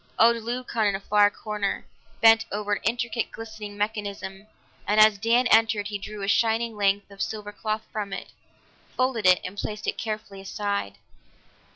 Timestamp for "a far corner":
0.95-1.85